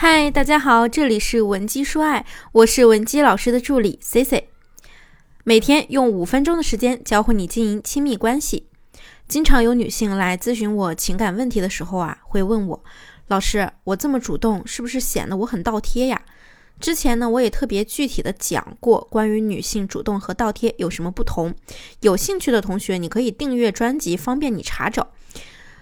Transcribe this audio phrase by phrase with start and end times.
[0.00, 4.48] 嗨，大家好，这里是文姬说爱，我是文姬老师的助理 C C，
[5.42, 8.68] 每天用五分钟的时间教会你经营亲密关系。
[9.26, 12.84] 经常有女性来咨询我情感问题的时候啊，会问我，
[13.26, 16.22] 老师，我这么主动是不是显得我很倒贴呀？
[16.78, 21.52] 之前呢，我也特别具体的讲过关于女性主动和倒贴有什么不同，
[22.02, 25.08] 有兴趣的同学你可以订阅专辑，方便你查找。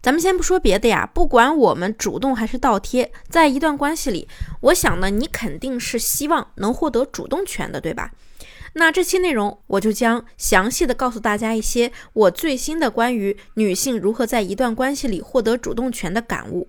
[0.00, 4.28] 咱们先不说别的呀，不管我们主动还是倒贴，在一段关系里，
[4.60, 8.12] 我想呢，你肯定是希望能获得主动权的，对吧？
[8.74, 16.68] 那这期内容我就将详细的告诉大家一些我最新的关于女性如何在一段关系里获得主动权的感悟。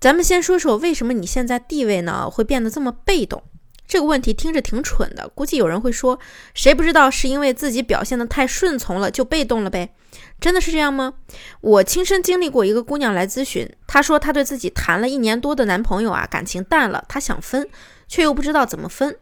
[0.00, 3.42] 咱们先说说为什么你现在地位呢会变得这么被动？
[3.92, 6.18] 这个问题听着挺蠢的，估计有人会说，
[6.54, 9.94] 谁不知道是因为自己表现的太顺从了就被动了呗？
[10.40, 11.12] 真的是这样吗？
[11.60, 17.68] 我亲身经历过一个姑娘来咨询，她说她对自己谈了一年多的男朋友啊感情淡了，她想分，
[18.08, 19.14] 却又不知道怎么分。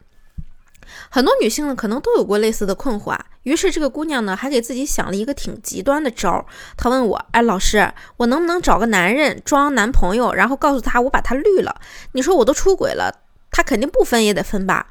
[1.11, 3.27] 很多女性呢可能都有过类似的困惑啊。
[3.43, 6.47] 于是这个姑娘呢还给自己想了一个挺极端的招儿。
[6.77, 11.81] 她问我，哎，老师，我能不能找个男人装男朋友，然后告诉他我把他绿了？
[12.13, 13.13] 你说我都出轨了，
[13.51, 14.87] 他肯定不分也得分吧？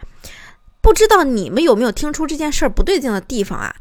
[0.81, 3.75] 不知道你们有没有听出这件事儿不对劲的地方啊？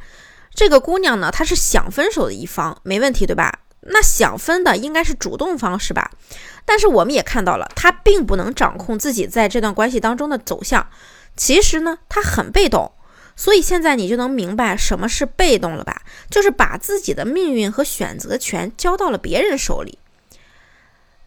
[0.54, 3.60] 这个姑娘呢，她是想分手的一方，没问题对吧？
[3.82, 6.10] 那想分的应该是主动方是吧？
[6.64, 10.88] 但是我们也看到了，她并不能掌控自己在这段关系当中的走向。
[11.36, 12.92] 其实呢，她很被动。
[13.36, 16.02] 所以现在你就能明白什么是被动了吧？
[16.28, 20.00] 就是把自己的命运和选择权交到了别人手里。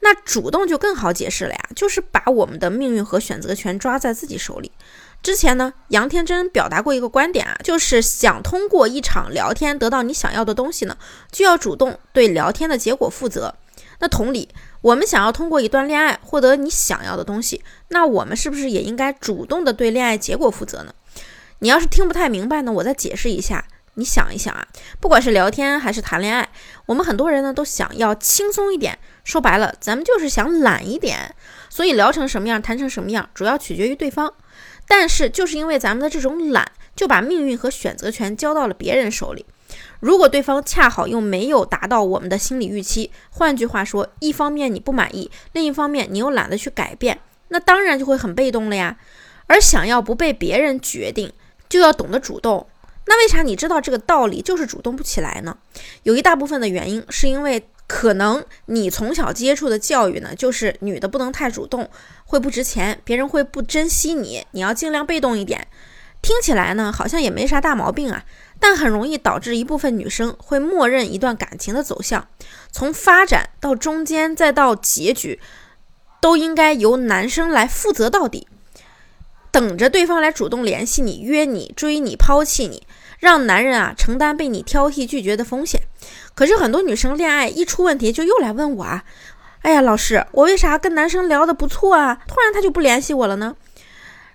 [0.02, 4.72] 那主动就更好解释了呀，就是把我们的命运和选择权抓在自己手里。
[5.22, 10.98] 之前呢，杨天真表达过一个观点啊，就是想通过一场聊天得到你想要的东西呢，
[11.32, 13.54] 就要主动对聊天的结果负责。
[14.00, 14.50] 那同理，
[14.82, 20.94] 我们想要通过一段恋爱获得你想要的东西，那我们是不是也应该主动的对恋爱结果负责呢？
[21.60, 23.64] 你要是听不太明白呢，我再解释一下。
[23.96, 24.66] 你想一想啊，
[25.02, 26.50] 不管是聊天还是谈恋爱，
[26.86, 28.98] 我们很多人呢都想要轻松一点。
[29.24, 31.36] 说白了，咱们就是想懒一点。
[31.70, 34.34] 所以聊成什么样，谈成什么样，主要取决于对方。
[34.88, 39.46] 但是，就是因为咱们的这种懒，就把命运和选择权交到了别人手里。
[40.02, 48.98] 如果对方恰好又没有达到我们的心理预期，换句话说，一方面你不满意，另一方面你又懒得去改变，那当然就会很被动了呀。
[49.48, 51.32] 而想要不被别人决定，
[51.70, 52.68] 就要懂得主动。
[53.06, 55.58] 那为啥你知道这个道理，就是主动不起来呢？
[56.04, 57.66] 有一大部分的原因是因为。
[57.94, 61.90] 可能你从小接触的教育呢，就是女的不能太主动，
[62.24, 65.68] 会不值钱，别人会不珍惜你，你要尽量被动一点。
[66.22, 68.24] 听起来呢，好像也没啥大毛病啊，
[68.62, 72.30] 但很容易导致一部分女生会默认一段感情的走向，
[72.72, 75.42] 从发展到中间再到结局，
[76.22, 78.48] 都应该由男生来负责到底，
[79.52, 82.88] 等着对方来主动联系你、约你、追你、抛弃你。
[83.22, 85.80] 让男人啊承担被你挑剔拒绝的风险，
[86.34, 89.04] 可是很多女生恋爱一出问题就又来问我啊，
[89.62, 93.56] 哎呀，老师，我为啥跟男生聊得不错啊，突然他就不联系我了呢？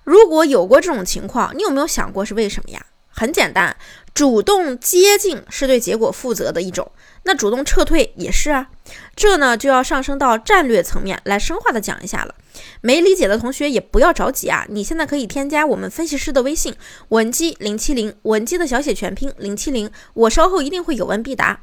[0.04, 2.86] 如果有过这种情况，你有没有想过是为什么呀？
[3.19, 3.75] 很简单，
[4.15, 6.93] 主动接近是对结果负责的一种。
[7.22, 8.69] 那主动撤退也是啊，
[9.16, 12.34] 这呢就要上升到战略层面来深化的讲一下了。
[12.82, 16.77] 没理解的同学也不要着急啊，你现在可以添加我们分析师的微信
[17.09, 21.62] 文姬零七零，文姬的小写全拼零七零，我稍后一定会有问必答。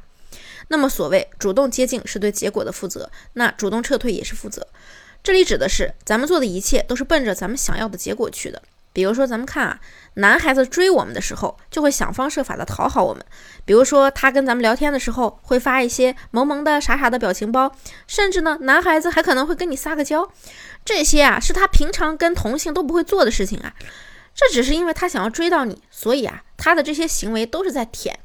[0.68, 4.66] 那么所谓主动接近是对结果的负责，那主动撤退也是负责。
[5.22, 8.60] 这里指的是咱们做的一切都是奔着咱们想要的结果去的。
[8.92, 9.80] 比如说，咱们看啊，
[10.14, 13.24] 男孩子追我们的时候，就会想方设法的讨好我们。
[13.64, 17.74] 比如说，他跟咱们聊天的时候，会发一些萌萌的、傻傻的表情包，
[18.06, 20.30] 甚至呢，男孩子还可能会跟你撒个娇。
[20.84, 23.74] 这些啊，是他平常跟同性都不会做的事情啊。
[24.34, 28.18] 这只是因为他想要追到你，所以啊，他的这些行为都是在舔。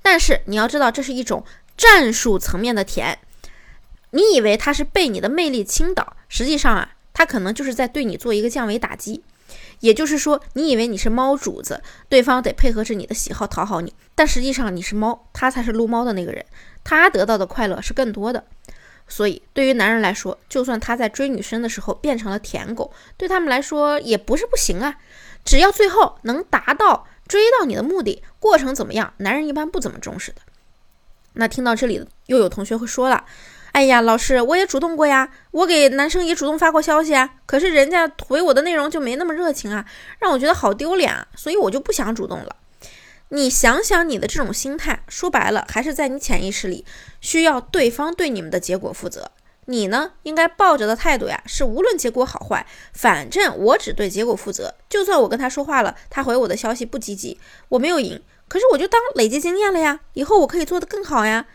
[0.00, 1.44] 但是你要知道，这是一种
[1.76, 3.18] 战术层面的舔。
[4.10, 9.24] 你以为他是被你的魅力倾倒，实际上啊，他可能就是在对你做一个降维打击。
[9.82, 16.46] 也就是说，你以为你是猫主子，对方得配合着你的喜好讨好你，但实际上你是猫，他才是撸猫的那个人，
[16.84, 18.44] 他得到的快乐是更多的。
[19.08, 24.94] 所以，对于男人来说，就算他在追女生的时候变成了舔狗，对他们来说也不是不行啊。
[25.44, 30.40] 只要最后能达到追到你的目的，过程怎么样，男人一般不怎么重视的。
[31.32, 33.24] 那听到这里，又有同学会说了。
[33.72, 39.86] 哎呀，老师，我也主动过呀，我给男生也主动发过消息啊，可是人家回我的内容就没那么热情啊，
[40.18, 42.56] 让我觉得好丢脸啊，所以我就不想主动了。
[43.30, 46.84] 你想想你的这种心态，说白了还是在你潜意识里
[47.22, 49.30] 需要对方对你们的结果负责。
[49.64, 54.74] 你呢，应该抱着的态度呀，是无论结果好坏，反正我只对结果负责。
[54.90, 57.40] 就算我跟他说话了，他回我的消息不积极，
[57.70, 61.46] 我没有赢，可是我就当累积经验了呀，以后我可以做得更好呀。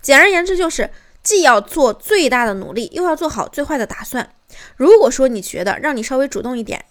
[0.00, 0.88] 简而言之，就是
[1.26, 4.30] 既要做最大的努力，又要做好最坏的打算。
[4.76, 6.84] 如果说你觉得让你稍微主动一点，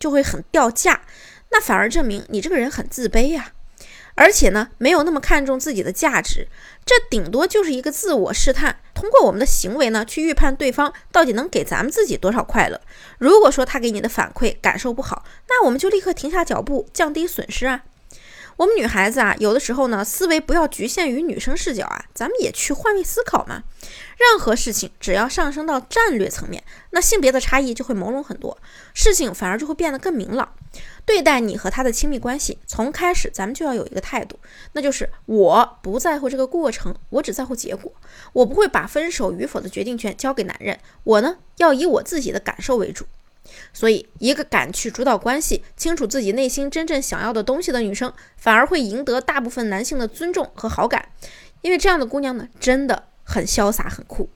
[0.00, 1.02] 就会很掉价，
[1.50, 3.52] 那反而证明你这个人很自卑呀。
[4.14, 6.48] 而且呢，没有那么看重自己的价值，
[6.86, 12.80] 这顶多就是一个自我试探，通过我们的行为呢，去预判对方到底能给咱们自己多少快乐。
[13.18, 17.82] 如果说他给你的反馈感受不好，那我们就立刻停下脚步，降低损失啊。
[18.56, 23.64] 我们女孩子啊，有的时候呢，思维不要局限于女生视角啊，咱们也去换位思考嘛。
[24.16, 28.56] 任何事情只要上升到战略层面，那性别的差异就会朦胧很多，
[28.94, 30.54] 事情反而就会变得更明朗。
[31.04, 34.38] 对待你和他的亲密关系，从开始咱们就要有一个态度，
[34.72, 37.92] 那就是我不在乎这个过程，我只在乎结果。
[38.32, 43.04] 我不会把分手与否的决定权交给男人，我呢要以我自己的感受为主。
[43.72, 51.10] 所以，一个敢去主导关系、清楚自己内心真正想要的东西的女生，反而会赢得大部分男性的尊重和好感。
[51.62, 54.28] 因为这样的姑娘呢，真的很潇洒、很酷。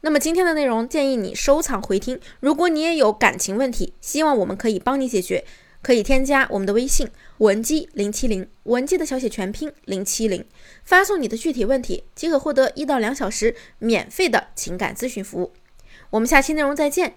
[0.00, 2.20] 那么今天的内容建议你收藏回听。
[2.40, 5.44] 如果你也有感情问题，希望我们可以帮你解决，
[5.82, 10.44] 可以添加我们的微信文姬零七零，文姬的小写全拼零七零，
[10.84, 15.52] 发送你的具体问题，即可获得一到两小时免费的情感咨询服务。
[16.10, 17.16] 我们下期内容再见。